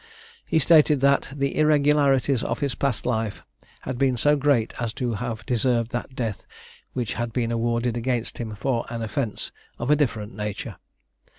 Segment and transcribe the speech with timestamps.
[0.47, 3.43] He stated "that the irregularities of his past life
[3.81, 6.43] had been so great as to have deserved that death
[6.93, 10.77] which had been awarded against him for an offence of a different nature."